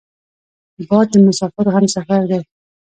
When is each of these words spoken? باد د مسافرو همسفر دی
باد 0.87 1.07
د 1.11 1.15
مسافرو 1.27 1.73
همسفر 1.75 2.21
دی 2.29 2.39